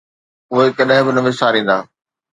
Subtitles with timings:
[0.53, 1.77] اهي ڪڏهن به نه وساريندا.